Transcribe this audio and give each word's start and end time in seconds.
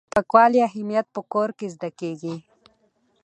د 0.03 0.03
پاکوالي 0.13 0.59
اهمیت 0.69 1.07
په 1.15 1.21
کور 1.33 1.49
کې 1.57 1.67
زده 1.75 1.89
کیږي. 1.99 2.35